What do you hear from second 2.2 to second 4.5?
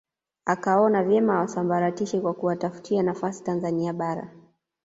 kwa kuwatafutia nafasi Tanzania Bara